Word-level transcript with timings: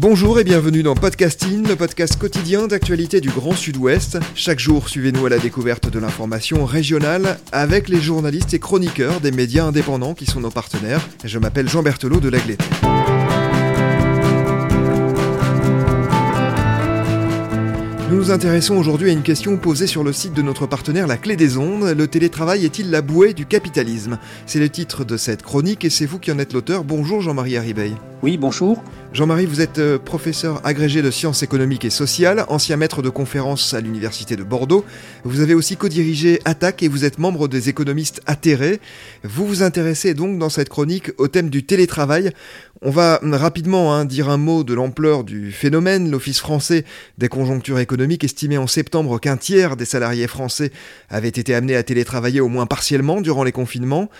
Bonjour 0.00 0.38
et 0.38 0.44
bienvenue 0.44 0.84
dans 0.84 0.94
Podcasting, 0.94 1.66
le 1.66 1.74
podcast 1.74 2.16
quotidien 2.16 2.68
d'actualité 2.68 3.20
du 3.20 3.30
Grand 3.30 3.54
Sud-Ouest. 3.54 4.16
Chaque 4.36 4.60
jour, 4.60 4.88
suivez-nous 4.88 5.26
à 5.26 5.28
la 5.28 5.38
découverte 5.38 5.90
de 5.90 5.98
l'information 5.98 6.64
régionale 6.64 7.36
avec 7.50 7.88
les 7.88 8.00
journalistes 8.00 8.54
et 8.54 8.60
chroniqueurs 8.60 9.18
des 9.18 9.32
médias 9.32 9.64
indépendants 9.64 10.14
qui 10.14 10.24
sont 10.24 10.38
nos 10.38 10.50
partenaires. 10.50 11.04
Je 11.24 11.40
m'appelle 11.40 11.68
Jean 11.68 11.82
Berthelot 11.82 12.20
de 12.20 12.28
Lagleté. 12.28 12.64
Nous 18.08 18.16
nous 18.16 18.30
intéressons 18.30 18.76
aujourd'hui 18.76 19.10
à 19.10 19.12
une 19.12 19.22
question 19.22 19.56
posée 19.58 19.86
sur 19.86 20.04
le 20.04 20.12
site 20.12 20.32
de 20.32 20.42
notre 20.42 20.66
partenaire 20.66 21.06
La 21.06 21.16
Clé 21.16 21.36
des 21.36 21.58
Ondes. 21.58 21.84
Le 21.84 22.06
télétravail 22.06 22.64
est-il 22.64 22.90
la 22.90 23.02
bouée 23.02 23.34
du 23.34 23.46
capitalisme? 23.46 24.18
C'est 24.46 24.60
le 24.60 24.70
titre 24.70 25.04
de 25.04 25.16
cette 25.16 25.42
chronique 25.42 25.84
et 25.84 25.90
c'est 25.90 26.06
vous 26.06 26.18
qui 26.18 26.32
en 26.32 26.38
êtes 26.38 26.52
l'auteur. 26.52 26.84
Bonjour 26.84 27.20
Jean-Marie 27.20 27.56
Arribeil. 27.56 27.96
Oui, 28.22 28.38
bonjour. 28.38 28.82
Jean-Marie, 29.10 29.46
vous 29.46 29.62
êtes 29.62 29.78
euh, 29.78 29.98
professeur 29.98 30.60
agrégé 30.66 31.00
de 31.00 31.10
sciences 31.10 31.42
économiques 31.42 31.86
et 31.86 31.90
sociales, 31.90 32.44
ancien 32.48 32.76
maître 32.76 33.00
de 33.00 33.08
conférences 33.08 33.72
à 33.72 33.80
l'Université 33.80 34.36
de 34.36 34.42
Bordeaux. 34.42 34.84
Vous 35.24 35.40
avez 35.40 35.54
aussi 35.54 35.78
co-dirigé 35.78 36.40
Attaque 36.44 36.82
et 36.82 36.88
vous 36.88 37.06
êtes 37.06 37.18
membre 37.18 37.48
des 37.48 37.70
économistes 37.70 38.20
atterrés. 38.26 38.80
Vous 39.24 39.46
vous 39.46 39.62
intéressez 39.62 40.12
donc 40.12 40.38
dans 40.38 40.50
cette 40.50 40.68
chronique 40.68 41.10
au 41.16 41.26
thème 41.26 41.48
du 41.48 41.64
télétravail. 41.64 42.32
On 42.82 42.90
va 42.90 43.18
rapidement 43.22 43.94
hein, 43.94 44.04
dire 44.04 44.28
un 44.28 44.36
mot 44.36 44.62
de 44.62 44.74
l'ampleur 44.74 45.24
du 45.24 45.50
phénomène. 45.52 46.10
L'Office 46.10 46.38
français 46.38 46.84
des 47.16 47.28
conjonctures 47.28 47.80
économiques 47.80 48.22
estimait 48.22 48.58
en 48.58 48.68
septembre 48.68 49.18
qu'un 49.18 49.36
tiers 49.36 49.76
des 49.76 49.86
salariés 49.86 50.28
français 50.28 50.70
avaient 51.08 51.28
été 51.28 51.54
amenés 51.54 51.74
à 51.74 51.82
télétravailler 51.82 52.40
au 52.40 52.48
moins 52.48 52.66
partiellement 52.66 53.20
durant 53.20 53.42
les 53.42 53.52
confinements. 53.52 54.10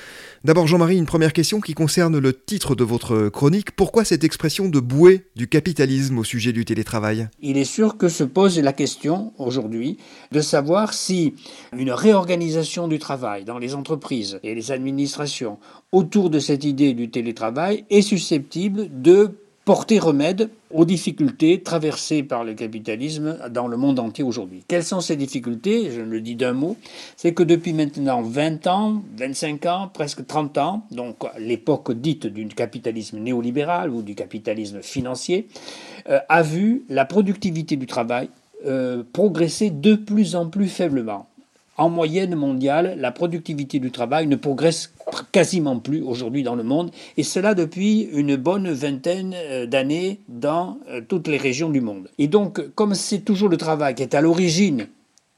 D'abord 0.44 0.66
Jean-Marie, 0.66 0.96
une 0.96 1.06
première 1.06 1.32
question 1.32 1.60
qui 1.60 1.74
concerne 1.74 2.18
le 2.18 2.32
titre 2.32 2.74
de 2.74 2.84
votre 2.84 3.28
chronique. 3.28 3.72
Pourquoi 3.72 4.04
cette 4.04 4.24
expression 4.24 4.68
de 4.68 4.77
bouée 4.80 5.26
du 5.36 5.48
capitalisme 5.48 6.18
au 6.18 6.24
sujet 6.24 6.52
du 6.52 6.64
télétravail. 6.64 7.28
Il 7.40 7.56
est 7.56 7.64
sûr 7.64 7.96
que 7.96 8.08
se 8.08 8.24
pose 8.24 8.58
la 8.58 8.72
question 8.72 9.32
aujourd'hui 9.38 9.98
de 10.32 10.40
savoir 10.40 10.94
si 10.94 11.34
une 11.76 11.90
réorganisation 11.90 12.88
du 12.88 12.98
travail 12.98 13.44
dans 13.44 13.58
les 13.58 13.74
entreprises 13.74 14.40
et 14.42 14.54
les 14.54 14.72
administrations 14.72 15.58
autour 15.92 16.30
de 16.30 16.38
cette 16.38 16.64
idée 16.64 16.94
du 16.94 17.10
télétravail 17.10 17.84
est 17.90 18.02
susceptible 18.02 18.88
de 19.00 19.30
porter 19.68 19.98
remède 19.98 20.48
aux 20.70 20.86
difficultés 20.86 21.62
traversées 21.62 22.22
par 22.22 22.42
le 22.42 22.54
capitalisme 22.54 23.36
dans 23.50 23.66
le 23.66 23.76
monde 23.76 23.98
entier 23.98 24.24
aujourd'hui. 24.24 24.64
Quelles 24.66 24.82
sont 24.82 25.02
ces 25.02 25.14
difficultés? 25.14 25.90
Je 25.90 26.00
le 26.00 26.22
dis 26.22 26.36
d'un 26.36 26.54
mot, 26.54 26.78
c'est 27.18 27.34
que 27.34 27.42
depuis 27.42 27.74
maintenant 27.74 28.22
20 28.22 28.66
ans, 28.66 29.02
25 29.18 29.66
ans, 29.66 29.90
presque 29.92 30.26
30 30.26 30.56
ans, 30.56 30.86
donc 30.90 31.16
l'époque 31.38 31.92
dite 31.92 32.26
du 32.26 32.48
capitalisme 32.48 33.18
néolibéral 33.18 33.90
ou 33.90 34.00
du 34.00 34.14
capitalisme 34.14 34.80
financier, 34.80 35.48
euh, 36.08 36.18
a 36.30 36.40
vu 36.40 36.86
la 36.88 37.04
productivité 37.04 37.76
du 37.76 37.84
travail 37.84 38.30
euh, 38.64 39.02
progresser 39.12 39.68
de 39.68 39.96
plus 39.96 40.34
en 40.34 40.46
plus 40.46 40.68
faiblement 40.68 41.26
en 41.78 41.88
moyenne 41.88 42.34
mondiale, 42.34 42.96
la 42.98 43.12
productivité 43.12 43.78
du 43.78 43.90
travail 43.90 44.26
ne 44.26 44.36
progresse 44.36 44.92
quasiment 45.32 45.78
plus 45.78 46.02
aujourd'hui 46.02 46.42
dans 46.42 46.56
le 46.56 46.64
monde, 46.64 46.90
et 47.16 47.22
cela 47.22 47.54
depuis 47.54 48.02
une 48.12 48.36
bonne 48.36 48.70
vingtaine 48.70 49.34
euh, 49.34 49.66
d'années 49.66 50.20
dans 50.28 50.78
euh, 50.88 51.00
toutes 51.06 51.28
les 51.28 51.38
régions 51.38 51.70
du 51.70 51.80
monde. 51.80 52.10
Et 52.18 52.26
donc, 52.26 52.60
comme 52.74 52.94
c'est 52.94 53.20
toujours 53.20 53.48
le 53.48 53.56
travail 53.56 53.94
qui 53.94 54.02
est 54.02 54.14
à 54.14 54.20
l'origine 54.20 54.88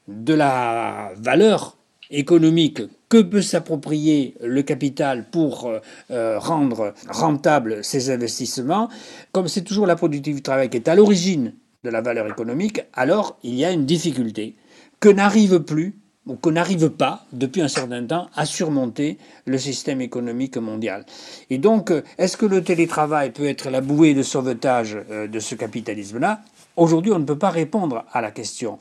de 0.08 0.34
la 0.34 1.12
valeur 1.16 1.76
économique 2.10 2.82
que 3.08 3.22
peut 3.22 3.42
s'approprier 3.42 4.34
le 4.42 4.62
capital 4.62 5.26
pour 5.30 5.70
euh, 6.10 6.38
rendre 6.38 6.94
rentable 7.08 7.84
ses 7.84 8.10
investissements, 8.10 8.88
comme 9.32 9.46
c'est 9.46 9.62
toujours 9.62 9.86
la 9.86 9.96
productivité 9.96 10.36
du 10.36 10.42
travail 10.42 10.70
qui 10.70 10.78
est 10.78 10.88
à 10.88 10.94
l'origine 10.94 11.54
de 11.84 11.90
la 11.90 12.00
valeur 12.00 12.26
économique, 12.26 12.82
alors 12.92 13.38
il 13.42 13.54
y 13.54 13.64
a 13.64 13.70
une 13.70 13.86
difficulté 13.86 14.56
que 15.00 15.08
n'arrive 15.08 15.60
plus 15.60 15.99
qu'on 16.40 16.52
n'arrive 16.52 16.90
pas, 16.90 17.24
depuis 17.32 17.62
un 17.62 17.68
certain 17.68 18.04
temps, 18.04 18.28
à 18.34 18.46
surmonter 18.46 19.18
le 19.46 19.58
système 19.58 20.00
économique 20.00 20.56
mondial. 20.56 21.04
Et 21.48 21.58
donc, 21.58 21.90
euh, 21.90 22.02
est-ce 22.18 22.36
que 22.36 22.46
le 22.46 22.62
télétravail 22.62 23.30
peut 23.30 23.46
être 23.46 23.70
la 23.70 23.80
bouée 23.80 24.14
de 24.14 24.22
sauvetage 24.22 24.98
euh, 25.10 25.26
de 25.26 25.40
ce 25.40 25.54
capitalisme-là? 25.54 26.40
Aujourd'hui, 26.76 27.12
on 27.12 27.18
ne 27.18 27.24
peut 27.24 27.38
pas 27.38 27.50
répondre 27.50 28.04
à 28.12 28.20
la 28.20 28.30
question 28.30 28.78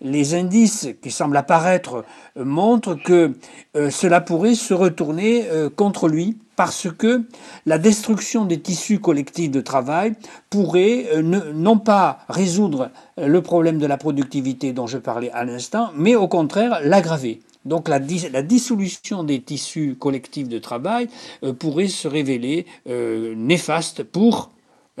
les 0.00 0.34
indices 0.34 0.88
qui 1.02 1.10
semblent 1.10 1.36
apparaître 1.36 2.04
euh, 2.36 2.44
montrent 2.44 2.94
que 2.94 3.34
euh, 3.76 3.90
cela 3.90 4.20
pourrait 4.20 4.54
se 4.54 4.74
retourner 4.74 5.46
euh, 5.48 5.68
contre 5.68 6.08
lui 6.08 6.38
parce 6.56 6.88
que 6.90 7.22
la 7.66 7.78
destruction 7.78 8.44
des 8.44 8.60
tissus 8.60 8.98
collectifs 8.98 9.50
de 9.50 9.62
travail 9.62 10.12
pourrait 10.50 11.06
non 11.22 11.78
pas 11.78 12.18
résoudre 12.28 12.90
le 13.16 13.40
problème 13.40 13.78
de 13.78 13.86
la 13.86 13.96
productivité 13.96 14.74
dont 14.74 14.86
je 14.86 14.98
parlais 14.98 15.30
à 15.30 15.46
l'instant, 15.46 15.88
mais 15.96 16.16
au 16.16 16.28
contraire 16.28 16.80
l'aggraver. 16.82 17.40
Donc 17.64 17.88
la, 17.88 17.98
dissolution 17.98 19.24
des 19.24 19.40
tissus 19.40 19.96
collectifs 19.98 20.50
de 20.50 20.58
travail 20.58 21.08
pourrait 21.58 21.88
se 21.88 22.06
révéler 22.06 22.66
néfaste 22.86 24.02
pour 24.02 24.50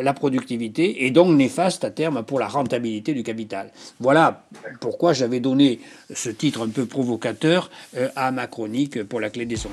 la 0.02 0.12
productivité 0.12 1.04
et 1.04 1.10
donc 1.10 1.36
néfaste 1.36 1.84
à 1.84 1.90
terme 1.90 2.22
pour 2.22 2.38
la 2.38 2.48
rentabilité 2.48 3.14
du 3.14 3.22
capital. 3.22 3.70
Voilà 3.98 4.44
pourquoi 4.80 5.12
j'avais 5.12 5.40
donné 5.40 5.80
ce 6.12 6.30
titre 6.30 6.66
un 6.66 6.68
peu 6.68 6.86
provocateur 6.86 7.70
euh, 7.96 8.08
à 8.16 8.30
ma 8.30 8.46
chronique 8.46 9.02
pour 9.04 9.20
la 9.20 9.30
clé 9.30 9.46
des 9.46 9.66
ondes. 9.66 9.72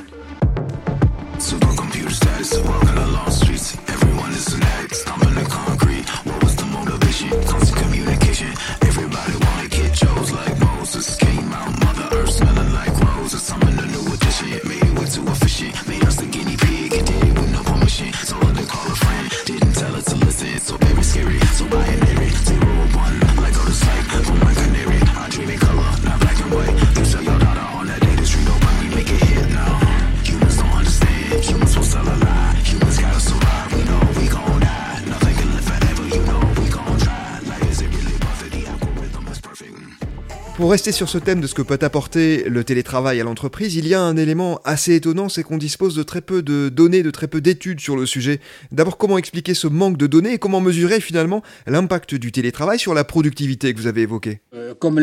Pour 40.58 40.72
rester 40.72 40.92
sur 40.92 41.08
ce 41.08 41.20
thème 41.20 41.40
de 41.40 41.46
ce 41.46 41.54
que 41.54 41.62
peut 41.62 41.78
apporter 41.84 42.46
le 42.50 42.64
télétravail 42.64 43.22
à 43.22 43.24
l'entreprise, 43.24 43.76
il 43.76 43.88
y 43.88 43.94
a 43.94 44.02
un 44.02 44.18
élément 44.18 44.60
assez 44.66 44.96
étonnant, 44.96 45.30
c'est 45.30 45.44
qu'on 45.44 45.60
dispose 45.60 45.94
de 45.94 46.02
très 46.02 46.20
peu 46.20 46.42
de 46.42 46.70
données, 46.70 47.04
de 47.04 47.12
très 47.12 47.28
peu 47.28 47.42
d'études 47.42 47.80
sur 47.80 47.96
le 47.96 48.08
sujet. 48.08 48.40
D'abord, 48.72 48.98
comment 48.98 49.20
expliquer 49.20 49.54
ce 49.54 49.68
manque 49.68 49.98
de 49.98 50.08
données 50.08 50.34
et 50.34 50.38
comment 50.40 50.60
mesurer 50.60 51.00
finalement 51.00 51.44
l'impact 51.68 52.16
du 52.16 52.32
télétravail 52.32 52.80
sur 52.80 52.96
la 52.96 53.04
productivité 53.04 53.72
que 53.72 53.80
vous 53.80 53.86
avez 53.86 54.02
évoquée? 54.02 54.42
Euh, 54.56 54.74
Comme 54.74 55.00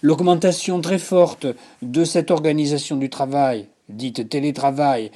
l'augmentation 0.00 0.80
très 0.80 0.98
forte 0.98 1.46
de 1.82 2.04
cette 2.04 2.30
organisation 2.30 2.96
du 2.96 3.10
travail 3.10 3.66
dite 3.90 4.30
télétravail 4.30 5.10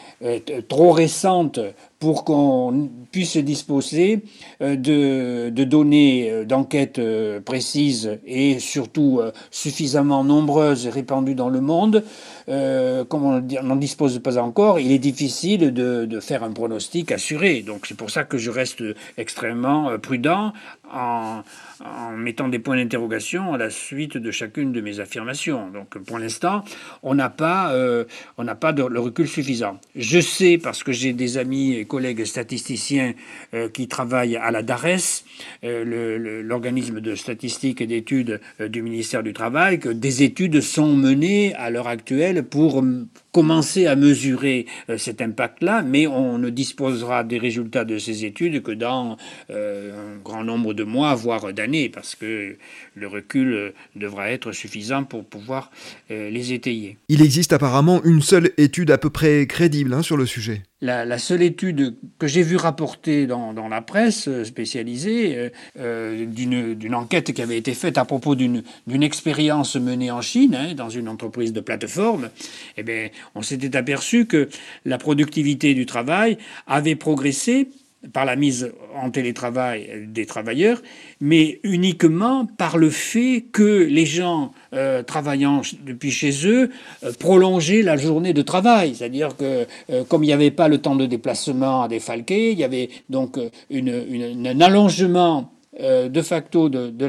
trop 0.69 0.93
récente 0.93 1.59
pour 2.01 2.25
qu'on 2.25 2.89
puisse 3.13 3.37
disposer 3.37 4.25
euh, 4.63 4.75
de, 4.75 5.65
données 5.65 6.31
euh, 6.31 6.45
d'enquête 6.47 6.99
euh, 6.99 7.41
précises 7.41 8.19
et 8.27 8.59
surtout 8.59 9.21
suffisamment 9.51 10.25
nombreuses 10.25 10.87
et 10.87 10.91
répandues 10.91 11.35
dans 11.35 11.51
le 11.51 11.61
monde, 11.61 12.03
comme 12.47 13.25
on 13.25 13.41
n'en 13.41 13.77
dispose 13.77 14.19
pas 14.21 14.39
encore, 14.39 14.81
il 14.81 14.93
est 14.93 14.99
difficile 14.99 15.73
de, 15.73 16.21
faire 16.21 16.43
un 16.43 16.53
pronostic 16.53 17.13
assuré. 17.13 17.63
Donc 17.63 17.87
c'est 17.87 17.97
pour 17.97 18.11
ça 18.11 18.25
que 18.25 18.39
je 18.39 18.51
reste 18.51 18.83
extrêmement 19.19 19.99
prudent 19.99 20.53
en, 20.93 21.43
mettant 22.17 22.49
des 22.49 22.59
points 22.59 22.77
d'interrogation 22.77 23.53
à 23.53 23.59
la 23.59 23.71
suite 23.71 24.17
de 24.17 24.31
chacune 24.31 24.73
de 24.73 24.81
mes 24.81 25.01
affirmations. 25.01 25.71
Donc 25.71 25.99
pour 25.99 26.19
l'instant, 26.19 26.65
on 27.03 27.15
n'a 27.15 27.29
pas, 27.31 27.75
on 28.39 28.47
pas 28.47 28.73
le 28.73 29.01
recul 29.01 29.29
suffisant. 29.29 29.79
Je 29.95 30.21
sais, 30.21 30.59
parce 30.59 30.83
que 30.83 30.93
j'ai 30.93 31.13
des 31.13 31.39
amis 31.39 31.87
collègues 31.91 32.25
statisticiens 32.25 33.15
qui 33.75 33.89
travaillent 33.89 34.37
à 34.37 34.51
la 34.51 34.63
DARES, 34.63 35.25
l'organisme 35.63 37.01
de 37.01 37.15
statistique 37.15 37.81
et 37.81 37.87
d'études 37.87 38.41
du 38.61 38.83
ministère 38.83 39.23
du 39.23 39.33
Travail, 39.33 39.81
que 39.81 39.89
des 39.89 40.23
études 40.23 40.61
sont 40.61 40.95
menées 40.95 41.55
à 41.57 41.71
l'heure 41.71 41.89
actuelle 41.89 42.45
pour 42.45 42.83
commencer 43.33 43.87
à 43.87 43.97
mesurer 43.97 44.67
cet 44.97 45.21
impact-là, 45.21 45.83
mais 45.83 46.07
on 46.07 46.39
ne 46.39 46.51
disposera 46.51 47.25
des 47.25 47.39
résultats 47.39 47.85
de 47.85 47.99
ces 47.99 48.25
études 48.25 48.63
que 48.63 48.73
dans 48.73 49.17
un 49.51 50.17
grand 50.25 50.45
nombre 50.45 50.75
de 50.75 50.85
mois, 50.85 51.15
voire 51.15 51.53
d'années, 51.53 51.89
parce 51.89 52.15
que 52.15 52.57
le 52.95 53.07
recul 53.07 53.73
devra 53.97 54.31
être 54.31 54.53
suffisant 54.53 55.05
pour 55.05 55.25
pouvoir 55.25 55.71
les 56.09 56.53
étayer. 56.53 56.97
Il 57.09 57.23
existe 57.23 57.53
apparemment 57.53 58.03
une 58.05 58.23
seule 58.23 58.51
étude 58.57 58.91
à 58.91 58.99
peu 58.99 59.11
près 59.11 59.47
crédible 59.47 59.95
hein, 59.95 60.03
sur 60.03 60.17
le 60.17 60.27
sujet. 60.27 60.63
La, 60.83 61.19
seule 61.19 61.43
étude 61.43 61.95
que 62.19 62.27
j'ai 62.27 62.43
vue 62.43 62.57
rapporter 62.57 63.27
dans, 63.27 63.69
la 63.69 63.83
presse 63.83 64.31
spécialisée 64.45 65.37
euh, 65.37 65.51
euh, 65.79 66.25
d'une 66.25 66.95
enquête 66.95 67.35
qui 67.35 67.43
avait 67.43 67.59
été 67.59 67.75
faite 67.75 67.99
à 67.99 68.07
propos 68.07 68.35
d'une 68.35 68.63
expérience 69.03 69.77
menée 69.77 70.11
en 70.11 70.23
Chine, 70.23 70.55
hein, 70.55 70.75
dans 70.75 70.89
une 70.89 71.09
entreprise 71.09 71.53
de 71.53 71.61
plateforme, 71.61 72.31
eh 72.79 72.83
bien, 72.83 73.09
on 73.35 73.43
s'était 73.43 73.77
aperçu 73.77 74.27
que 74.27 74.49
la 74.85 74.99
productivité 74.99 75.75
du 75.75 75.87
travail 75.87 76.39
avait 76.67 76.97
progressé 76.97 77.69
par 78.13 78.25
la 78.25 78.35
mise 78.35 78.73
en 78.95 79.11
télétravail 79.11 80.07
des 80.09 80.25
travailleurs, 80.25 80.81
mais 81.21 81.61
uniquement 81.63 82.47
par 82.47 82.79
le 82.79 82.89
fait 82.89 83.45
que 83.53 83.85
les 83.85 84.07
gens 84.07 84.53
euh, 84.73 85.03
travaillant 85.03 85.61
depuis 85.85 86.11
chez 86.11 86.47
eux 86.47 86.71
euh, 87.05 87.13
prolongeaient 87.19 87.83
la 87.83 87.97
journée 87.97 88.33
de 88.33 88.43
travail. 88.43 88.95
C'est-à-dire 88.95 89.37
que 89.37 89.67
euh, 89.91 90.05
comme 90.05 90.25
il 90.25 90.29
n'y 90.29 90.33
avait 90.33 90.51
pas 90.51 90.69
le 90.69 90.79
temps 90.79 90.97
de 90.97 91.07
déplacement 91.07 91.83
à 91.83 91.89
défalquer, 91.89 92.53
il 92.53 92.59
y 92.59 92.65
avait 92.65 92.89
donc 93.11 93.39
une, 93.69 94.47
un 94.47 94.61
allongement 94.61 95.53
de 95.79 96.23
facto 96.23 96.69
de, 96.69 97.07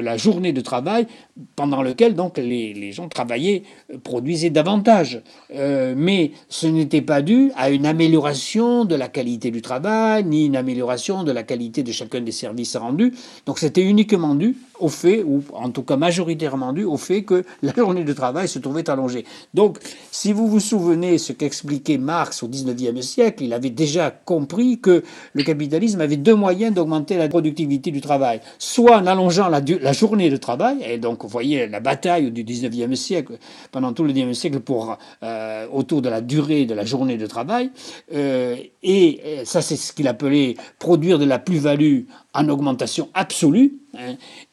la, 0.00 0.16
journée 0.16 0.52
de 0.52 0.60
travail 0.60 1.06
pendant 1.54 1.80
lequel 1.80 2.14
donc 2.14 2.38
les, 2.38 2.92
gens 2.92 3.08
travaillaient, 3.08 3.62
produisaient 4.02 4.50
davantage. 4.50 5.22
mais 5.50 6.32
ce 6.48 6.66
n'était 6.66 7.02
pas 7.02 7.22
dû 7.22 7.52
à 7.56 7.70
une 7.70 7.86
amélioration 7.86 8.84
de 8.84 8.96
la 8.96 9.08
qualité 9.08 9.50
du 9.52 9.62
travail, 9.62 10.24
ni 10.24 10.46
une 10.46 10.56
amélioration 10.56 11.22
de 11.22 11.30
la 11.30 11.44
qualité 11.44 11.84
de 11.84 11.92
chacun 11.92 12.20
des 12.20 12.32
services 12.32 12.76
rendus. 12.76 13.14
Donc 13.46 13.58
c'était 13.60 13.84
uniquement 13.84 14.34
dû 14.34 14.56
au 14.80 14.88
fait, 14.88 15.22
ou 15.22 15.42
en 15.52 15.70
tout 15.70 15.82
cas 15.82 15.96
majoritairement 15.96 16.72
dû 16.72 16.84
au 16.84 16.96
fait 16.96 17.22
que 17.22 17.44
la 17.62 17.72
journée 17.74 18.04
de 18.04 18.12
travail 18.12 18.48
se 18.48 18.58
trouvait 18.58 18.88
allongée. 18.90 19.24
Donc, 19.54 19.78
si 20.10 20.32
vous 20.32 20.48
vous 20.48 20.60
souvenez 20.60 21.18
ce 21.18 21.32
qu'expliquait 21.32 21.98
Marx 21.98 22.42
au 22.42 22.48
XIXe 22.48 23.00
siècle, 23.00 23.44
il 23.44 23.52
avait 23.52 23.70
déjà 23.70 24.10
compris 24.10 24.80
que 24.80 25.02
le 25.34 25.42
capitalisme 25.42 26.00
avait 26.00 26.16
deux 26.16 26.34
moyens 26.34 26.74
d'augmenter 26.74 27.16
la 27.16 27.28
productivité 27.28 27.90
du 27.90 27.99
travail. 28.00 28.40
Soit 28.58 28.98
en 28.98 29.06
allongeant 29.06 29.48
la, 29.48 29.92
journée 29.92 30.30
de 30.30 30.36
travail, 30.36 30.78
et 30.84 30.98
donc 30.98 31.22
vous 31.22 31.28
voyez 31.28 31.66
la 31.66 31.80
bataille 31.80 32.30
du 32.30 32.44
XIXe 32.44 32.98
siècle, 32.98 33.38
pendant 33.72 33.92
tout 33.92 34.04
le 34.04 34.12
XIXe 34.12 34.38
siècle, 34.38 34.60
pour, 34.60 34.96
euh, 35.22 35.66
autour 35.72 36.02
de 36.02 36.08
la 36.08 36.20
durée 36.20 36.66
de 36.66 36.74
la 36.74 36.84
journée 36.84 37.16
de 37.16 37.26
travail, 37.26 37.70
euh, 38.14 38.56
et 38.82 39.20
euh, 39.24 39.44
ça 39.44 39.62
c'est 39.62 39.76
ce 39.76 39.92
qu'il 39.92 40.08
appelait 40.08 40.54
produire 40.78 41.18
de 41.18 41.24
la 41.24 41.38
plus-value 41.38 42.02
en 42.34 42.48
augmentation 42.48 43.08
absolue. 43.14 43.79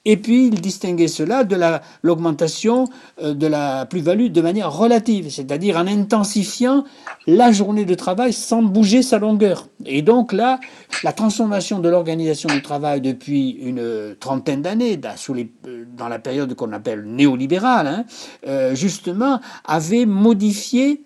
Et 0.06 0.18
puis 0.18 0.48
il 0.48 0.62
distinguait 0.62 1.07
cela 1.07 1.44
de 1.44 1.57
l'augmentation 2.01 2.86
euh, 3.22 3.34
de 3.34 3.48
la 3.48 3.86
plus-value 3.86 4.28
de 4.28 4.42
manière 4.42 4.72
relative, 4.72 5.30
c'est-à-dire 5.30 5.78
en 5.78 5.88
intensifiant 5.88 6.84
la 7.28 7.51
journée 7.51 7.86
de 7.86 7.94
travail 7.94 8.34
sans 8.34 8.63
bouger 8.63 9.04
sa 9.04 9.19
longueur. 9.19 9.68
Et 9.86 10.01
donc 10.01 10.34
là, 10.34 10.60
la 11.04 11.13
transformation 11.13 11.80
de 11.80 11.89
l'organisation 11.89 12.50
du 12.50 12.62
travail 12.62 13.01
depuis 13.01 13.51
une 13.51 14.16
trentaine 14.19 14.62
d'années, 14.62 14.98
dans 14.98 16.07
la 16.07 16.19
période 16.19 16.54
qu'on 16.56 16.72
appelle 16.74 17.04
néolibérale, 17.04 17.88
hein, 17.88 18.06
euh, 18.48 18.75
justement, 18.75 19.40
avait 19.66 20.06
modifié 20.06 21.04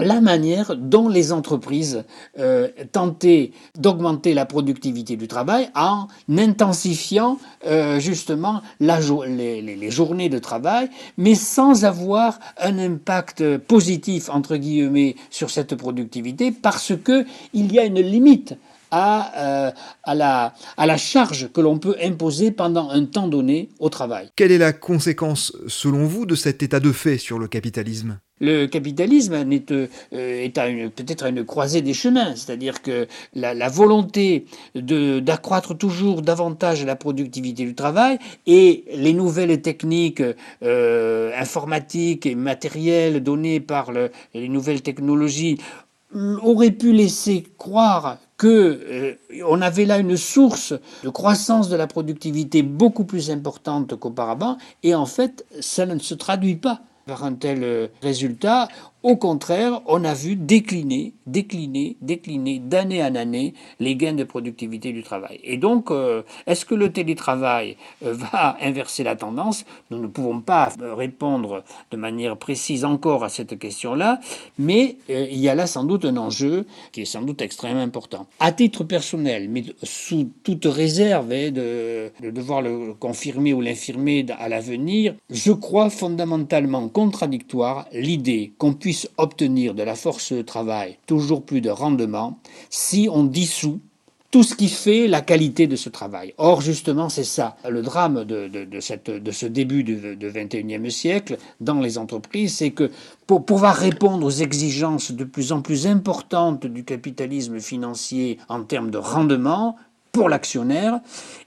la 0.00 0.20
manière 0.20 0.76
dont 0.76 1.08
les 1.08 1.32
entreprises 1.32 2.04
euh, 2.38 2.68
tentaient 2.90 3.52
d'augmenter 3.78 4.34
la 4.34 4.44
productivité 4.44 5.16
du 5.16 5.28
travail 5.28 5.70
en 5.74 6.08
intensifiant 6.36 7.38
euh, 7.66 8.00
justement 8.00 8.60
les, 8.80 9.90
journées 9.90 10.28
de 10.28 10.38
travail, 10.38 10.90
mais 11.16 11.34
sans 11.34 11.84
avoir 11.84 12.40
un 12.58 12.78
impact 12.78 13.58
positif 13.58 14.28
entre 14.30 14.56
guillemets 14.56 15.14
sur 15.30 15.50
cette 15.50 15.74
productivité, 15.76 16.50
parce 16.50 16.92
que 16.96 17.24
il 17.52 17.72
y 17.72 17.78
a 17.78 17.84
une 17.84 18.00
limite 18.00 18.54
à, 18.94 19.66
euh, 19.66 19.70
à, 20.04 20.14
la, 20.14 20.54
à 20.76 20.86
la 20.86 20.96
charge 20.96 21.50
que 21.52 21.60
l'on 21.60 21.78
peut 21.78 21.96
imposer 22.00 22.52
pendant 22.52 22.90
un 22.90 23.04
temps 23.06 23.26
donné 23.26 23.70
au 23.80 23.88
travail. 23.88 24.30
Quelle 24.36 24.52
est 24.52 24.58
la 24.58 24.72
conséquence, 24.72 25.52
selon 25.66 26.06
vous, 26.06 26.26
de 26.26 26.36
cet 26.36 26.62
état 26.62 26.78
de 26.78 26.92
fait 26.92 27.18
sur 27.18 27.40
le 27.40 27.48
capitalisme? 27.48 28.20
Le 28.40 28.66
capitalisme 28.66 29.34
est, 29.34 29.72
euh, 29.72 29.86
est 30.12 30.88
peut-être 30.90 31.24
à 31.24 31.28
une 31.28 31.44
croisée 31.44 31.82
des 31.82 31.94
chemins, 31.94 32.34
c'est-à-dire 32.36 32.82
que 32.82 33.06
la, 33.34 33.68
volonté 33.68 34.46
d'accroître 34.74 35.76
toujours 35.76 36.20
davantage 36.22 36.84
la 36.84 36.96
productivité 36.96 37.64
du 37.64 37.74
travail 37.74 38.18
et 38.46 38.84
les 38.92 39.12
nouvelles 39.12 39.60
techniques 39.62 40.22
euh, 40.62 41.32
informatiques 41.36 42.26
et 42.26 42.34
matérielles 42.34 43.22
données 43.22 43.60
par 43.60 43.92
les 43.92 44.48
nouvelles 44.48 44.82
technologies 44.82 45.58
auraient 46.42 46.70
pu 46.70 46.92
laisser 46.92 47.44
croire 47.58 48.18
que 48.36 48.46
euh, 48.46 49.14
on 49.46 49.62
avait 49.62 49.84
là 49.84 49.98
une 49.98 50.16
source 50.16 50.74
de 51.02 51.08
croissance 51.08 51.68
de 51.68 51.76
la 51.76 51.86
productivité 51.86 52.62
beaucoup 52.62 53.04
plus 53.04 53.30
importante 53.30 53.98
qu'auparavant, 53.98 54.58
et 54.82 54.94
en 54.94 55.06
fait, 55.06 55.44
ça 55.60 55.86
ne 55.86 55.98
se 55.98 56.14
traduit 56.14 56.56
pas 56.56 56.80
par 57.06 57.24
un 57.24 57.34
tel 57.34 57.62
euh, 57.62 57.88
résultat. 58.02 58.68
Au 59.04 59.16
contraire, 59.16 59.82
on 59.84 60.02
a 60.02 60.14
vu 60.14 60.34
décliner, 60.34 61.12
décliner, 61.26 61.98
décliner 62.00 62.58
d'année 62.58 63.04
en 63.04 63.14
année 63.16 63.52
les 63.78 63.96
gains 63.96 64.14
de 64.14 64.24
productivité 64.24 64.92
du 64.92 65.02
travail. 65.02 65.40
Et 65.44 65.58
donc, 65.58 65.90
euh, 65.90 66.22
est-ce 66.46 66.64
que 66.64 66.74
le 66.74 66.90
télétravail 66.90 67.76
euh, 68.02 68.14
va 68.32 68.56
inverser 68.62 69.04
la 69.04 69.14
tendance? 69.14 69.66
Nous 69.90 69.98
ne 69.98 70.06
pouvons 70.06 70.40
pas 70.40 70.70
répondre 70.96 71.64
de 71.90 71.98
manière 71.98 72.38
précise 72.38 72.86
encore 72.86 73.24
à 73.24 73.28
cette 73.28 73.58
question-là, 73.58 74.20
mais 74.58 74.96
il 75.10 75.36
y 75.38 75.50
a 75.50 75.54
là 75.54 75.66
sans 75.66 75.84
doute 75.84 76.06
un 76.06 76.16
enjeu 76.16 76.64
qui 76.90 77.02
est 77.02 77.04
sans 77.04 77.20
doute 77.20 77.42
extrêmement 77.42 77.82
important. 77.82 78.26
À 78.40 78.52
titre 78.52 78.84
personnel, 78.84 79.50
mais 79.50 79.64
sous 79.82 80.30
toute 80.44 80.64
réserve 80.64 81.30
hein, 81.30 81.50
de 81.50 82.30
devoir 82.30 82.62
le 82.62 82.94
confirmer 82.94 83.52
ou 83.52 83.60
l'infirmer 83.60 84.24
à 84.38 84.48
l'avenir, 84.48 85.14
je 85.28 85.52
crois 85.52 85.90
fondamentalement 85.90 86.88
contradictoire 86.88 87.86
l'idée 87.92 88.54
qu'on 88.56 88.72
puisse 88.72 88.93
obtenir 89.16 89.74
de 89.74 89.82
la 89.82 89.94
force 89.94 90.32
de 90.32 90.42
travail 90.42 90.98
toujours 91.06 91.42
plus 91.42 91.60
de 91.60 91.70
rendement 91.70 92.38
si 92.70 93.08
on 93.10 93.24
dissout 93.24 93.80
tout 94.34 94.42
ce 94.42 94.56
qui 94.56 94.68
fait 94.68 95.06
la 95.06 95.20
qualité 95.20 95.68
de 95.68 95.76
ce 95.76 95.88
travail. 95.88 96.34
Or, 96.38 96.60
justement, 96.60 97.08
c'est 97.08 97.22
ça. 97.22 97.56
Le 97.70 97.82
drame 97.82 98.24
de, 98.24 98.80
cette, 98.80 99.08
de 99.08 99.30
ce 99.30 99.46
début 99.46 99.84
du, 99.84 99.96
21e 99.96 100.90
siècle 100.90 101.36
dans 101.60 101.78
les 101.78 101.98
entreprises, 101.98 102.56
c'est 102.56 102.72
que 102.72 102.90
pour 103.28 103.46
pouvoir 103.46 103.76
répondre 103.76 104.26
aux 104.26 104.30
exigences 104.30 105.12
de 105.12 105.22
plus 105.22 105.52
en 105.52 105.62
plus 105.62 105.86
importantes 105.86 106.66
du 106.66 106.82
capitalisme 106.82 107.60
financier 107.60 108.38
en 108.48 108.64
termes 108.64 108.90
de 108.90 108.98
rendement, 108.98 109.76
pour 110.10 110.28
l'actionnaire, 110.28 110.98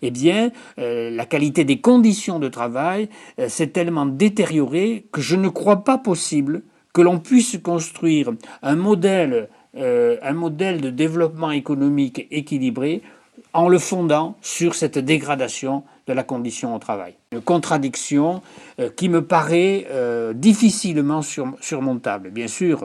eh 0.01 0.11
bien, 0.11 0.51
euh, 0.79 1.09
la 1.09 1.25
qualité 1.25 1.65
des 1.65 1.81
conditions 1.81 2.39
de 2.39 2.47
travail 2.47 3.09
euh, 3.39 3.49
s'est 3.49 3.67
tellement 3.67 4.05
détériorée 4.05 5.07
que 5.11 5.19
je 5.19 5.35
ne 5.35 5.49
crois 5.49 5.83
pas 5.83 5.97
possible 5.97 6.63
que 6.97 7.03
l'on 7.03 7.19
puisse 7.19 7.59
construire 7.61 8.31
un 8.63 8.75
modèle, 8.75 9.49
euh, 9.77 10.17
un 10.23 10.33
de 10.33 10.89
développement 10.89 11.51
économique 11.51 12.25
équilibré 12.31 13.03
en 13.53 13.69
le 13.69 13.77
fondant 13.77 14.35
sur 14.41 14.73
cette 14.73 14.97
dégradation 14.97 15.83
de 16.07 16.13
la 16.13 16.23
condition 16.23 16.73
au 16.73 16.79
travail. 16.79 17.13
Une 17.31 17.41
contradiction 17.41 18.41
qui 18.95 19.09
me 19.09 19.21
paraît 19.21 19.85
difficilement 20.33 21.21
surmontable. 21.21 22.31
Bien 22.31 22.47
sûr, 22.47 22.83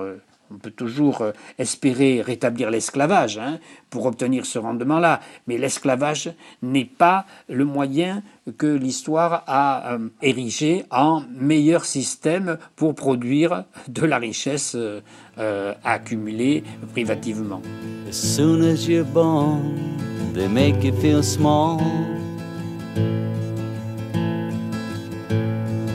on 0.53 0.59
peut 0.59 0.71
toujours 0.71 1.23
euh, 1.23 1.33
espérer 1.59 2.23
rétablir 2.23 2.71
l'esclavage 2.71 3.39
hein, 3.39 3.59
pour 3.91 4.07
obtenir 4.07 4.47
ce 4.47 4.59
rendement-là, 4.59 5.21
mais 5.47 5.59
l'esclavage 5.59 6.33
n'est 6.63 6.85
pas 6.85 7.27
le 7.49 7.65
moyen 7.65 8.23
que 8.59 8.67
l'histoire 8.67 9.45
a 9.47 9.95
euh, 9.95 10.09
érigé 10.21 10.85
en 10.91 11.23
meilleur 11.31 11.85
système 11.85 12.59
pour 12.77 12.95
produire 12.95 13.65
de 13.89 14.05
la 14.05 14.19
richesse 14.19 14.77
euh, 14.77 15.75
accumulée 15.85 16.65
privativement. 16.93 17.63
As 18.09 18.13
soon 18.13 18.63
as 18.63 18.87
you're 18.87 19.05
born, 19.05 19.97
they 20.35 20.49
make 20.49 20.85
you 20.85 20.93
feel 21.01 21.23
small. 21.23 21.81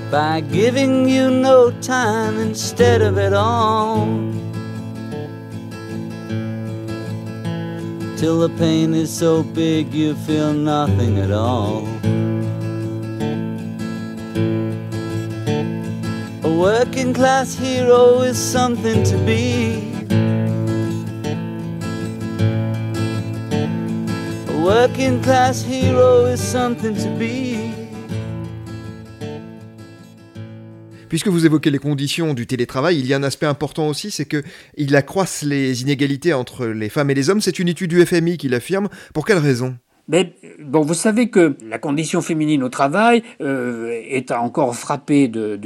By 0.10 0.42
giving 0.52 1.10
you 1.10 1.30
no 1.30 1.70
time 1.82 2.40
instead 2.40 3.02
of 3.02 3.18
it 3.18 3.34
all. 3.34 4.08
Till 8.18 8.40
the 8.40 8.50
pain 8.58 8.96
is 8.96 9.16
so 9.16 9.44
big 9.44 9.94
you 9.94 10.16
feel 10.16 10.52
nothing 10.52 11.20
at 11.20 11.30
all. 11.30 11.86
A 16.44 16.52
working 16.60 17.14
class 17.14 17.54
hero 17.54 18.22
is 18.22 18.40
something 18.40 19.04
to 19.04 19.18
be. 19.20 19.94
A 24.50 24.62
working 24.66 25.22
class 25.22 25.62
hero 25.62 26.26
is 26.26 26.42
something 26.42 26.96
to 26.96 27.10
be. 27.20 27.57
Puisque 31.10 31.28
vous 31.28 31.46
évoquez 31.46 31.72
les 31.72 31.80
conditions 31.80 32.34
du 32.34 32.48
télétravail, 32.48 33.00
il 33.00 33.08
y 33.08 33.14
a 33.14 33.18
un 33.18 33.24
aspect 33.24 33.46
important 33.46 33.88
aussi, 33.88 34.12
c'est 34.12 34.26
qu'il 34.26 34.96
accroisse 34.96 35.44
les 35.44 35.82
inégalités 35.82 36.34
entre 36.34 36.68
les 36.68 36.90
femmes 36.90 37.10
et 37.10 37.14
les 37.14 37.30
hommes. 37.30 37.42
C'est 37.42 37.60
une 37.60 37.70
étude 37.70 37.90
du 37.90 38.06
FMI 38.06 38.38
qui 38.38 38.50
l'affirme. 38.50 38.90
Pour 39.14 39.26
quelle 39.26 39.38
raison? 39.38 39.78
Mais 40.10 40.34
vous 40.60 40.94
savez 40.94 41.30
que 41.30 41.58
la 41.68 41.80
condition 41.80 42.22
féminine 42.22 42.64
au 42.64 42.70
travail 42.70 43.24
euh, 43.42 43.92
est 43.92 44.32
encore 44.32 44.74
frappée 44.76 45.28
de, 45.28 45.60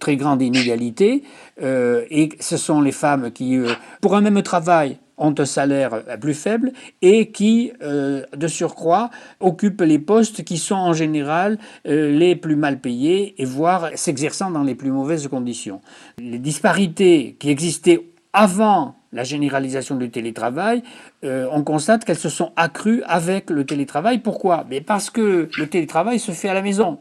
très 0.00 0.16
grandes 0.16 0.42
inégalités, 0.42 1.22
euh, 1.62 2.04
et 2.10 2.30
ce 2.40 2.56
sont 2.56 2.80
les 2.80 2.92
femmes 2.92 3.30
qui, 3.30 3.56
euh, 3.56 3.72
pour 4.00 4.16
un 4.16 4.20
même 4.20 4.42
travail, 4.42 4.98
ont 5.18 5.34
un 5.38 5.44
salaire 5.44 6.02
plus 6.20 6.34
faible 6.34 6.72
et 7.02 7.30
qui, 7.30 7.72
de 7.80 8.48
surcroît, 8.48 9.10
occupent 9.40 9.82
les 9.82 9.98
postes 9.98 10.44
qui 10.44 10.58
sont 10.58 10.74
en 10.74 10.92
général 10.92 11.58
les 11.84 12.36
plus 12.36 12.56
mal 12.56 12.80
payés 12.80 13.40
et 13.40 13.44
voire 13.44 13.90
s'exerçant 13.94 14.50
dans 14.50 14.62
les 14.62 14.74
plus 14.74 14.90
mauvaises 14.90 15.26
conditions. 15.28 15.80
Les 16.18 16.38
disparités 16.38 17.36
qui 17.38 17.50
existaient 17.50 18.02
avant 18.32 18.96
la 19.12 19.24
généralisation 19.24 19.96
du 19.96 20.10
télétravail, 20.10 20.82
euh, 21.24 21.48
on 21.50 21.64
constate 21.64 22.04
qu'elles 22.04 22.18
se 22.18 22.28
sont 22.28 22.52
accrues 22.56 23.02
avec 23.06 23.48
le 23.48 23.64
télétravail. 23.64 24.18
Pourquoi? 24.18 24.66
Parce 24.86 25.08
que 25.08 25.48
le 25.56 25.66
télétravail 25.66 26.18
se 26.18 26.32
fait 26.32 26.50
à 26.50 26.54
la 26.54 26.60
maison. 26.60 26.98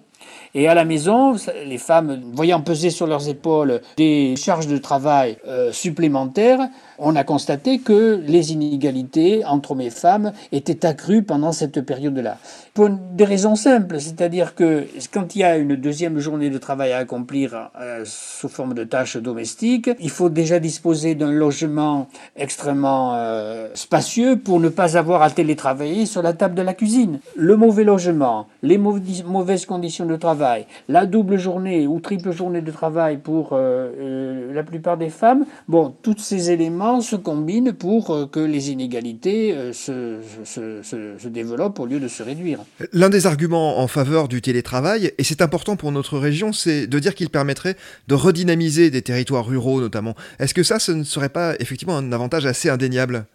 Et 0.58 0.70
à 0.70 0.74
la 0.74 0.86
maison, 0.86 1.36
les 1.66 1.78
femmes, 1.78 2.32
voyant 2.34 2.62
peser 2.62 2.90
sur 2.90 3.08
leurs 3.08 3.28
épaules 3.28 3.82
des 3.98 4.38
charges 4.38 4.68
de 4.68 4.78
travail 4.78 5.38
euh, 5.46 5.74
supplémentaires, 5.74 6.70
on 6.98 7.18
a 7.18 7.26
constaté 7.26 7.80
que 7.80 8.24
les 8.26 8.54
inégalités 8.54 9.44
entre 9.44 9.72
hommes 9.72 9.82
et 9.82 9.90
femmes 9.90 10.32
étaient 10.54 10.86
accrues 10.86 11.24
pendant 11.24 11.52
cette 11.52 11.82
période-là. 11.82 12.38
Pour 12.74 12.90
des 12.90 13.26
raisons 13.26 13.56
simples, 13.56 14.00
c'est-à-dire 14.00 14.56
que 14.56 14.86
quand 15.12 15.36
il 15.36 15.40
y 15.40 15.44
a 15.44 15.58
une 15.58 15.76
deuxième 15.76 16.20
journée 16.20 16.50
de 16.50 16.58
travail 16.58 16.94
à 16.94 17.00
accomplir 17.00 17.72
euh, 17.82 18.04
sous 18.06 18.48
forme 18.48 18.74
de 18.74 18.86
tâches 18.86 19.18
domestiques, 19.18 19.90
il 20.00 20.10
faut 20.10 20.30
déjà 20.30 20.60
disposer 20.60 21.16
d'un 21.16 21.32
logement 21.32 22.08
extrêmement 22.38 23.16
euh, 23.16 23.68
spacieux 23.74 24.38
pour 24.38 24.62
ne 24.62 24.70
pas 24.70 24.98
avoir 24.98 25.22
à 25.22 25.30
télétravailler 25.30 26.06
sur 26.06 26.22
la 26.22 26.32
table 26.32 26.56
de 26.56 26.62
la 26.62 26.74
cuisine. 26.74 27.20
Le 27.36 27.58
mauvais 27.58 27.84
logement, 27.84 28.48
les 28.64 28.78
mauvaises 28.78 29.66
conditions 29.66 30.06
de 30.06 30.16
travail, 30.16 30.45
la 30.88 31.06
double 31.06 31.38
journée 31.38 31.88
ou 31.88 32.00
triple 32.00 32.32
journée 32.32 32.62
de 32.62 32.72
travail 32.72 33.18
pour 33.18 33.50
euh, 33.54 34.54
la 34.54 34.64
plupart 34.64 34.98
des 34.98 35.10
femmes, 35.10 35.46
bon, 35.68 35.94
tous 36.02 36.18
ces 36.18 36.52
éléments 36.52 37.02
se 37.02 37.16
combinent 37.16 37.74
pour 37.74 38.12
euh, 38.12 38.26
que 38.26 38.40
les 38.40 38.72
inégalités 38.72 39.54
euh, 39.54 39.74
se, 39.74 40.20
se, 40.44 41.28
développent 41.28 41.80
au 41.80 41.86
lieu 41.86 42.00
de 42.00 42.08
se 42.08 42.24
réduire. 42.24 42.60
L'un 42.94 43.10
des 43.10 43.28
arguments 43.28 43.80
en 43.80 43.88
faveur 43.88 44.28
du 44.28 44.42
télétravail, 44.42 45.12
et 45.18 45.24
c'est 45.24 45.42
important 45.42 45.76
pour 45.76 45.92
notre 45.92 46.18
région, 46.18 46.54
c'est 46.54 46.88
de 46.88 47.00
dire 47.00 47.16
qu'il 47.16 47.30
permettrait 47.30 47.76
de 48.08 48.16
redynamiser 48.16 48.90
des 48.90 49.02
territoires 49.02 49.46
ruraux 49.46 49.82
notamment. 49.82 50.16
Est-ce 50.40 50.54
que 50.54 50.64
ça, 50.64 50.80
ce 50.80 50.92
ne 50.92 51.04
serait 51.04 51.30
pas 51.30 51.56
effectivement 51.60 51.98
un 51.98 52.12
avantage 52.12 52.46
assez 52.46 52.70
indéniable? 52.70 53.26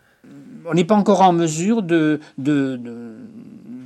On 0.67 0.75
n'est 0.75 0.85
pas 0.85 0.95
encore 0.95 1.23
en 1.23 1.33
mesure 1.33 1.83
de, 1.83 2.21
de, 2.39 2.77
de, 2.77 3.10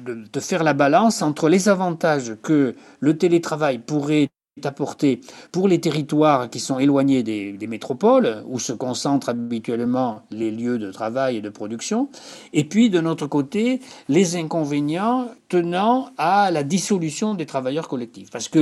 de 0.04 0.40
faire 0.40 0.62
la 0.62 0.74
balance 0.74 1.22
entre 1.22 1.48
les 1.48 1.68
avantages 1.68 2.34
que 2.42 2.74
le 3.00 3.18
télétravail 3.18 3.78
pourrait 3.78 4.28
apporté 4.62 5.20
pour 5.50 5.66
les 5.66 5.80
territoires 5.80 6.48
qui 6.48 6.60
sont 6.60 6.78
éloignés 6.78 7.24
des, 7.24 7.66
métropoles, 7.66 8.44
où 8.46 8.60
se 8.60 8.72
concentrent 8.72 9.30
habituellement 9.30 10.22
les 10.30 10.52
lieux 10.52 10.78
de 10.78 10.92
travail 10.92 11.38
et 11.38 11.40
de 11.40 11.48
production, 11.48 12.08
et 12.52 12.62
puis 12.62 12.88
de 12.88 13.00
notre 13.00 13.26
côté, 13.26 13.80
les 14.08 14.36
inconvénients 14.36 15.28
tenant 15.48 16.10
à 16.18 16.50
la 16.52 16.62
dissolution 16.62 17.34
des 17.34 17.46
travailleurs 17.46 17.88
collectifs. 17.88 18.30
Parce 18.30 18.48
que 18.48 18.58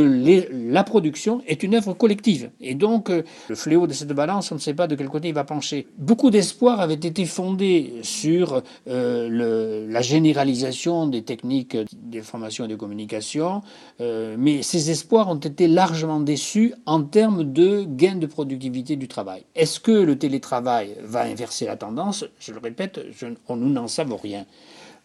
la 0.51 0.85
production 0.85 1.43
est 1.47 1.63
une 1.63 1.75
œuvre 1.75 1.93
collective, 1.93 2.51
et 2.61 2.75
donc 2.75 3.11
euh, 3.11 3.23
le 3.49 3.55
fléau 3.55 3.87
de 3.87 3.93
cette 3.93 4.13
balance, 4.13 4.51
on 4.51 4.55
ne 4.55 4.61
sait 4.61 4.75
pas 4.75 4.87
de 4.87 4.95
quel 4.95 5.09
côté 5.09 5.29
il 5.29 5.35
va 5.35 5.45
pencher. 5.45 5.87
Beaucoup 5.99 6.31
d'espoirs 6.31 6.81
avaient 6.81 6.95
été 6.95 7.27
fondés 7.27 7.95
sur 8.03 8.63
euh, 8.89 9.87
la 9.89 10.01
généralisation 10.01 11.07
des 11.07 11.23
techniques 11.23 11.77
d'information 11.93 12.65
et 12.65 12.69
de 12.69 12.77
communication, 12.77 13.61
euh, 14.01 14.37
mais 14.39 14.63
ces 14.63 14.91
espoirs 14.91 15.29
ont 15.29 15.37
été 15.37 15.69
là 15.69 15.82
largement 15.83 16.21
déçu 16.21 16.75
en 16.87 17.03
termes 17.03 17.43
de 17.43 17.83
gain 17.83 18.15
de 18.15 18.29
productivité 18.29 18.95
du 18.95 19.09
travail. 19.09 19.43
Est-ce 19.57 19.81
que 19.81 19.91
le 19.91 20.17
télétravail 20.17 20.95
va 21.03 21.23
inverser 21.23 21.65
la 21.67 21.77
tendance? 21.77 22.25
Je 22.39 22.53
le 22.53 22.61
répète, 22.61 23.01
nous 23.49 23.69
n'en 23.69 23.89
savons 23.89 24.17
rien. 24.17 24.47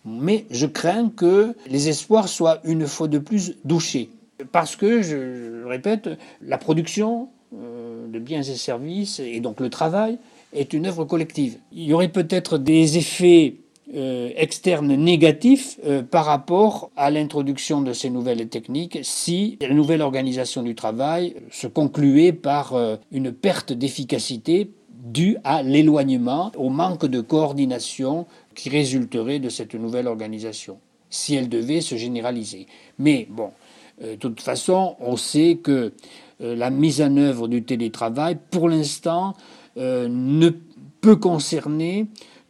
Mais 0.05 0.45
je 0.51 0.67
crains 0.67 1.09
que 1.09 1.55
les 1.67 1.89
espoirs 1.89 2.27
soient 2.27 2.59
une 2.63 2.85
fois 2.85 3.07
de 3.07 3.17
plus 3.17 3.55
douchés. 3.65 4.11
Parce 4.51 4.75
que, 4.75 5.01
je, 5.01 5.17
le 5.63 5.67
répète, 5.67 6.11
la 6.43 6.59
production 6.59 7.29
euh, 7.55 8.07
de 8.07 8.19
biens 8.19 8.43
et 8.43 8.55
services, 8.55 9.19
et 9.19 9.39
donc 9.39 9.59
le 9.59 9.71
travail, 9.71 10.19
est 10.53 10.73
une 10.73 10.85
œuvre 10.85 11.05
collective. 11.05 11.57
Il 11.71 11.85
y 11.85 11.93
aurait 11.95 12.15
peut-être 12.19 12.59
des 12.59 12.99
effets 12.99 13.55
euh, 13.95 14.31
externe 14.35 14.93
négatif 14.95 15.79
euh, 15.85 16.03
par 16.03 16.25
rapport 16.25 16.91
à 16.97 17.09
l'introduction 17.09 17.79
de 17.79 17.93
ces 17.93 18.09
nouvelles 18.09 18.45
techniques 18.49 18.99
si 19.01 19.57
la 19.61 19.73
nouvelle 19.73 20.01
organisation 20.01 20.61
du 20.61 20.75
travail 20.75 21.37
se 21.51 21.67
concluait 21.67 22.33
par 22.33 22.73
euh, 22.73 22.97
une 23.13 23.31
perte 23.31 23.71
d'efficacité 23.71 24.71
due 24.91 25.37
à 25.45 25.63
l'éloignement, 25.63 26.51
au 26.57 26.67
manque 26.67 27.05
de 27.05 27.21
coordination 27.21 28.27
qui 28.55 28.67
résulterait 28.67 29.39
de 29.39 29.47
cette 29.47 29.73
nouvelle 29.73 30.07
organisation, 30.07 30.79
si 31.09 31.35
elle 31.35 31.47
devait 31.47 31.79
se 31.79 31.95
généraliser. 31.95 32.67
Mais 32.99 33.25
bon, 33.29 33.51
de 34.03 34.15
toute 34.15 34.41
façon, 34.41 34.97
on 34.99 35.15
sait 35.15 35.59
que 35.63 35.93
la 36.41 36.69
mise 36.71 37.01
en 37.01 37.15
œuvre 37.15 37.47
du 37.47 37.63
télétravail, 37.63 38.37
pour 38.51 38.67
l'instant, 38.67 39.33
ne 39.77 40.49
peut 40.99 41.15
concerner 41.15 42.07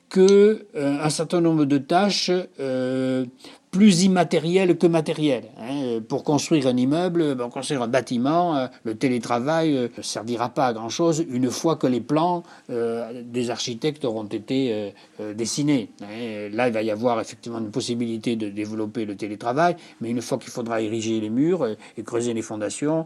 que 0.09 0.65
euh, 0.75 0.97
un 1.03 1.09
certain 1.09 1.41
nombre 1.41 1.65
de 1.65 1.77
tâches 1.77 2.31
euh, 2.59 3.25
plus 3.71 4.03
immatérielles 4.03 4.77
que 4.77 4.87
matérielles. 4.87 5.49
Hein. 5.59 5.99
Pour 6.07 6.23
construire 6.23 6.67
un 6.67 6.77
immeuble, 6.77 7.35
construire 7.49 7.81
un 7.81 7.87
bâtiment, 7.87 8.55
euh, 8.55 8.67
le 8.85 8.95
télétravail 8.95 9.89
ne 9.97 10.01
servira 10.01 10.49
pas 10.49 10.67
à 10.67 10.73
grand-chose 10.73 11.25
une 11.29 11.51
fois 11.51 11.75
que 11.75 11.87
les 11.87 11.99
plans 11.99 12.43
des 12.69 13.49
architectes 13.49 14.05
auront 14.05 14.25
été 14.25 14.93
dessinés. 15.35 15.89
Hein. 16.01 16.49
Là, 16.53 16.67
il 16.67 16.73
va 16.73 16.81
y 16.81 16.91
avoir 16.91 17.19
effectivement 17.19 17.59
une 17.59 17.71
possibilité 17.71 18.35
de 18.35 18.49
développer 18.49 19.05
le 19.05 19.15
télétravail, 19.15 19.75
mais 20.01 20.09
une 20.09 20.21
fois 20.21 20.37
qu'il 20.37 20.49
faudra 20.49 20.81
ériger 20.81 21.19
les 21.19 21.29
murs 21.29 21.67
et 21.97 22.03
creuser 22.03 22.33
les 22.33 22.41
fondations, 22.41 23.05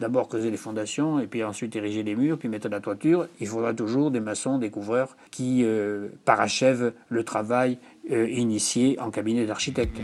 d'abord 0.00 0.28
creuser 0.28 0.50
les 0.50 0.56
fondations 0.56 1.20
et 1.20 1.26
puis 1.26 1.42
ensuite 1.44 1.74
ériger 1.76 2.02
les 2.02 2.14
murs, 2.14 2.38
puis 2.38 2.48
mettre 2.48 2.68
la 2.68 2.80
toiture. 2.80 3.26
Il 3.40 3.46
faudra 3.46 3.74
toujours 3.74 4.10
des 4.10 4.20
maçons, 4.20 4.58
des 4.58 4.70
couvreurs 4.70 5.16
qui 5.30 5.62
euh, 5.64 6.08
parachèvent 6.24 6.92
le 7.08 7.24
travail 7.24 7.78
euh, 8.10 8.28
initié 8.28 8.98
en 9.00 9.10
cabinet 9.10 9.46
d'architecte. 9.46 10.00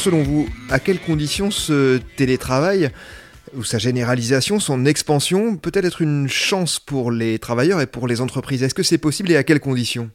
Selon 0.00 0.22
vous, 0.22 0.46
à 0.70 0.78
quelles 0.78 0.98
conditions 0.98 1.50
ce 1.50 2.00
télétravail 2.16 2.90
ou 3.54 3.64
sa 3.64 3.76
généralisation, 3.76 4.58
son 4.58 4.86
expansion 4.86 5.56
peut-elle 5.56 5.84
être 5.84 6.00
une 6.00 6.26
chance 6.26 6.78
pour 6.78 7.10
les 7.10 7.38
travailleurs 7.38 7.82
et 7.82 7.86
pour 7.86 8.08
les 8.08 8.22
entreprises? 8.22 8.62
Est-ce 8.62 8.74
que 8.74 8.82
c'est 8.82 8.98
possible 8.98 9.30
et 9.30 9.36
à 9.36 9.44
quelles 9.44 9.60
conditions? 9.60 10.10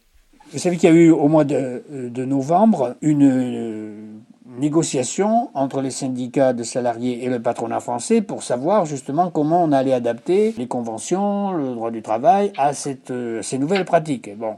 Vous 0.52 0.58
savez 0.58 0.78
qu'il 0.78 0.90
y 0.90 0.92
a 0.92 0.96
eu 0.96 1.12
au 1.12 1.28
mois 1.28 1.44
de, 1.44 1.84
novembre 2.26 2.96
une 3.02 4.22
négociations 4.60 5.50
entre 5.54 5.82
les 5.82 5.92
syndicats 5.92 6.54
de 6.54 6.64
salariés 6.64 7.24
et 7.26 7.30
le 7.30 7.42
patronat 7.42 7.80
français 7.80 8.22
pour 8.22 8.42
savoir 8.42 8.86
justement 8.86 9.30
comment 9.30 9.64
on 9.64 9.72
allait 9.72 9.94
adapter 9.94 10.54
les 10.58 10.68
conventions, 10.68 11.52
le 11.52 11.76
droit 11.76 11.92
du 11.92 12.02
travail 12.02 12.54
à 12.58 12.74
cette, 12.74 13.12
euh, 13.12 13.42
ces 13.42 13.58
nouvelles 13.58 13.86
pratiques. 13.86 14.36
Bon, 14.38 14.56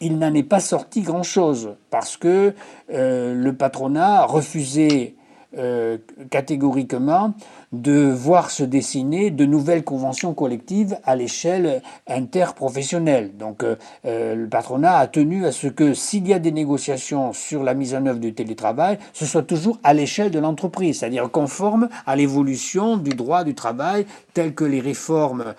il 0.00 0.18
n'en 0.18 0.34
est 0.34 0.42
pas 0.42 0.60
sorti 0.60 1.02
grand-chose 1.02 1.76
parce 1.90 2.16
que 2.16 2.54
euh, 2.92 3.34
le 3.34 3.54
patronat 3.54 4.24
refusait 4.24 5.14
euh, 5.56 5.98
catégoriquement 6.30 7.34
de 7.72 8.10
voir 8.10 8.50
se 8.50 8.64
dessiner 8.64 9.30
de 9.30 9.44
nouvelles 9.44 9.84
conventions 9.84 10.34
collectives 10.34 10.98
à 11.04 11.14
l'échelle 11.14 11.82
interprofessionnelle. 12.08 13.36
Donc 13.36 13.62
euh, 13.62 13.76
euh, 14.06 14.34
le 14.34 14.48
patronat 14.48 14.98
a 14.98 15.06
tenu 15.06 15.46
à 15.46 15.52
ce 15.52 15.68
que 15.68 15.94
s'il 15.94 16.26
y 16.26 16.34
a 16.34 16.40
des 16.40 16.50
négociations 16.50 17.32
sur 17.32 17.62
la 17.62 17.74
mise 17.74 17.94
en 17.94 18.04
œuvre 18.06 18.18
du 18.18 18.34
télétravail, 18.34 18.98
ce 19.12 19.24
soit 19.24 19.42
toujours 19.42 19.78
à 19.84 19.94
l'échelle 19.94 20.32
de 20.32 20.40
l'entreprise, 20.40 20.98
c'est-à-dire 20.98 21.30
conforme 21.30 21.88
à 22.06 22.16
l'évolution 22.16 22.96
du 22.96 23.10
droit 23.10 23.44
du 23.44 23.54
travail 23.54 24.04
tel 24.34 24.52
que 24.52 24.64
les 24.64 24.80
réformes 24.80 25.54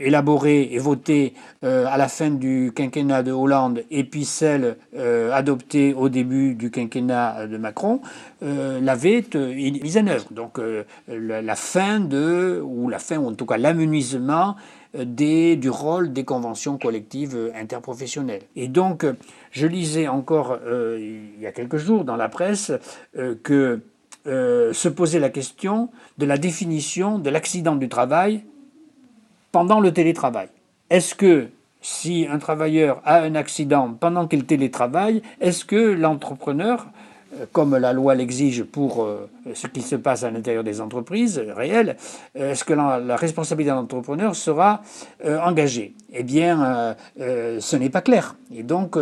élaborées 0.00 0.68
et 0.72 0.78
votées 0.78 1.34
euh, 1.62 1.86
à 1.88 1.96
la 1.96 2.08
fin 2.08 2.30
du 2.30 2.72
quinquennat 2.74 3.22
de 3.22 3.30
Hollande 3.30 3.84
et 3.90 4.02
puis 4.02 4.24
celles 4.24 4.76
adoptées 5.32 5.94
au 5.94 6.08
début 6.08 6.54
du 6.54 6.70
quinquennat 6.70 7.46
de 7.46 7.56
Macron 7.56 8.00
l'avaient 8.40 9.24
mise 9.34 9.98
en 9.98 10.06
œuvre. 10.06 10.26
Donc 10.30 10.58
la 11.08 11.51
la 11.52 11.56
fin 11.56 12.00
de, 12.00 12.62
ou 12.64 12.88
la 12.88 12.98
fin, 12.98 13.18
ou 13.18 13.28
en 13.28 13.34
tout 13.34 13.44
cas 13.44 13.58
l'amenuisement 13.58 14.56
euh, 14.94 15.04
du 15.04 15.68
rôle 15.68 16.10
des 16.10 16.24
conventions 16.24 16.78
collectives 16.78 17.36
euh, 17.36 17.50
interprofessionnelles. 17.54 18.44
Et 18.56 18.68
donc, 18.68 19.04
euh, 19.04 19.12
je 19.50 19.66
lisais 19.66 20.08
encore 20.08 20.58
il 20.98 21.38
y 21.38 21.46
a 21.46 21.52
quelques 21.52 21.76
jours 21.76 22.04
dans 22.04 22.16
la 22.16 22.30
presse 22.30 22.72
que 23.42 23.80
se 24.24 24.88
posait 24.88 25.20
la 25.20 25.28
question 25.28 25.90
de 26.16 26.24
la 26.24 26.38
définition 26.38 27.18
de 27.18 27.28
l'accident 27.28 27.76
du 27.76 27.90
travail 27.90 28.44
pendant 29.50 29.80
le 29.80 29.92
télétravail. 29.92 30.48
Est-ce 30.88 31.14
que 31.14 31.48
si 31.82 32.26
un 32.30 32.38
travailleur 32.38 33.02
a 33.04 33.16
un 33.20 33.34
accident 33.34 33.92
pendant 33.92 34.26
qu'il 34.26 34.46
télétravaille, 34.46 35.20
est-ce 35.42 35.66
que 35.66 35.82
l'entrepreneur 36.04 36.86
comme 37.52 37.76
la 37.76 37.92
loi 37.92 38.14
l'exige 38.14 38.64
pour 38.64 39.04
euh, 39.04 39.28
ce 39.54 39.66
qui 39.66 39.82
se 39.82 39.96
passe 39.96 40.24
à 40.24 40.30
l'intérieur 40.30 40.64
des 40.64 40.80
entreprises 40.80 41.38
réelles, 41.38 41.96
euh, 42.36 42.52
est-ce 42.52 42.64
que 42.64 42.74
la, 42.74 43.16
responsabilité 43.16 43.70
de 43.70 43.76
l'entrepreneur 43.76 44.36
sera 44.36 44.82
euh, 45.24 45.40
engagée? 45.40 45.94
Eh 46.14 46.24
bien, 46.24 46.94
ce 47.18 47.76
n'est 47.76 47.88
pas 47.88 48.02
clair. 48.02 48.36
Et 48.54 48.62
donc, 48.62 48.98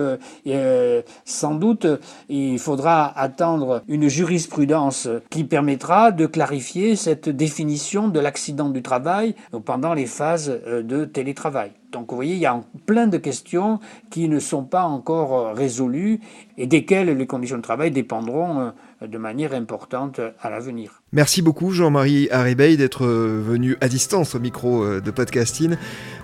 sans 1.25 1.55
doute, 1.57 1.85
il 2.29 2.57
faudra 2.61 3.19
attendre 3.19 3.83
une 3.89 4.07
jurisprudence 4.07 5.09
qui 5.29 5.43
permettra 5.43 6.13
de 6.13 6.27
clarifier 6.27 6.95
cette 6.95 7.29
définition 7.29 8.07
de 8.07 8.21
l'accident 8.21 8.69
du 8.69 8.81
travail 8.81 9.35
pendant 9.65 9.93
les 9.93 10.07
phases 10.07 10.57
de 10.67 11.05
télétravail. 11.05 11.73
Donc 11.93 12.11
vous 12.11 12.17
voyez, 12.17 12.35
il 12.35 12.41
y 12.41 12.47
a 12.47 12.61
plein 12.87 13.07
de 13.07 13.19
questions 13.19 13.81
qui 14.11 14.29
ne 14.29 14.39
sont 14.39 14.65
pas 14.65 14.85
encore 14.85 15.55
résolues 15.55 16.21
et 16.57 16.67
desquelles 16.67 17.17
les 17.17 17.27
conditions 17.27 17.57
de 17.57 17.63
travail 17.63 17.91
dépendront 17.91 18.73
de 19.07 19.19
manière 19.19 19.55
importante 19.55 20.21
à 20.41 20.51
l'avenir. 20.51 21.03
Merci 21.13 21.43
beaucoup 21.43 21.73
Jean-Marie 21.73 22.29
Haribey 22.31 22.77
d'être 22.77 23.05
euh, 23.05 23.43
venu 23.45 23.77
à 23.81 23.89
distance 23.89 24.35
au 24.35 24.39
micro 24.39 24.85
euh, 24.85 25.01
de 25.01 25.11
Podcasting 25.11 25.75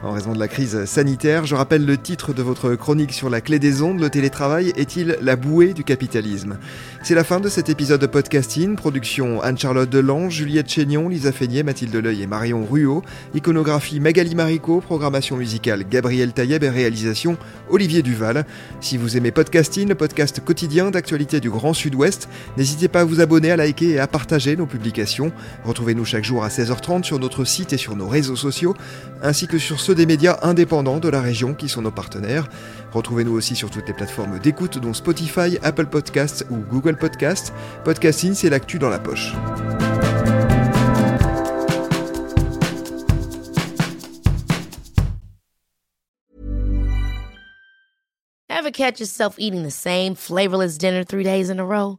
en 0.02 0.12
raison 0.12 0.32
de 0.32 0.38
la 0.38 0.46
crise 0.46 0.84
sanitaire. 0.84 1.44
Je 1.44 1.54
rappelle 1.54 1.84
le 1.84 1.96
titre 1.96 2.32
de 2.32 2.42
votre 2.42 2.74
chronique 2.74 3.12
sur 3.12 3.28
la 3.28 3.40
clé 3.40 3.58
des 3.58 3.82
ondes, 3.82 3.98
le 3.98 4.10
télétravail 4.10 4.72
est-il 4.76 5.16
la 5.22 5.34
bouée 5.36 5.72
du 5.72 5.82
capitalisme? 5.82 6.58
C'est 7.02 7.14
la 7.14 7.24
fin 7.24 7.40
de 7.40 7.48
cet 7.48 7.68
épisode 7.68 8.00
de 8.00 8.06
Podcasting, 8.06 8.76
production 8.76 9.40
Anne-Charlotte 9.42 9.88
Delange, 9.88 10.34
Juliette 10.34 10.68
Chénion, 10.68 11.08
Lisa 11.08 11.32
Feignet, 11.32 11.62
Mathilde 11.62 11.94
Leuil 11.96 12.22
et 12.22 12.26
Marion 12.26 12.64
Ruot, 12.64 13.02
iconographie 13.34 14.00
Magali 14.00 14.34
Marico, 14.34 14.80
programmation 14.80 15.36
musicale 15.36 15.84
Gabriel 15.88 16.32
Taïeb 16.32 16.62
et 16.62 16.70
réalisation 16.70 17.36
Olivier 17.70 18.02
Duval. 18.02 18.44
Si 18.80 18.96
vous 18.98 19.16
aimez 19.16 19.30
Podcasting, 19.30 19.88
le 19.88 19.94
podcast 19.94 20.44
quotidien 20.44 20.90
d'actualité 20.90 21.40
du 21.40 21.50
Grand 21.50 21.74
Sud-Ouest, 21.74 22.28
n'hésitez 22.56 22.65
pas 22.88 23.00
à 23.00 23.04
vous 23.04 23.20
abonner, 23.20 23.50
à 23.50 23.56
liker 23.56 23.90
et 23.90 23.98
à 23.98 24.06
partager 24.06 24.56
nos 24.56 24.66
Retrouvez-nous 25.64 26.04
chaque 26.04 26.24
jour 26.24 26.44
à 26.44 26.48
16h30 26.48 27.04
sur 27.04 27.18
notre 27.18 27.44
site 27.44 27.72
et 27.72 27.76
sur 27.76 27.96
nos 27.96 28.08
réseaux 28.08 28.36
sociaux, 28.36 28.74
ainsi 29.22 29.46
que 29.46 29.58
sur 29.58 29.80
ceux 29.80 29.94
des 29.94 30.06
médias 30.06 30.38
indépendants 30.42 30.98
de 30.98 31.08
la 31.08 31.20
région 31.20 31.54
qui 31.54 31.68
sont 31.68 31.82
nos 31.82 31.90
partenaires. 31.90 32.48
Retrouvez-nous 32.92 33.32
aussi 33.32 33.56
sur 33.56 33.70
toutes 33.70 33.88
les 33.88 33.94
plateformes 33.94 34.38
d'écoute 34.38 34.78
dont 34.78 34.94
Spotify, 34.94 35.58
Apple 35.62 35.86
Podcasts 35.86 36.46
ou 36.50 36.56
Google 36.56 36.96
Podcasts. 36.96 37.52
Podcasting, 37.84 38.34
c'est 38.34 38.50
l'actu 38.50 38.78
dans 38.78 38.90
la 38.90 38.98
poche. 38.98 39.32
Ever 48.48 48.72
catch 48.72 48.98
yourself 48.98 49.36
eating 49.38 49.62
the 49.62 49.70
same 49.70 50.16
flavorless 50.16 50.76
dinner 50.76 51.04
three 51.04 51.22
days 51.22 51.50
in 51.50 51.60
a 51.60 51.64
row? 51.64 51.98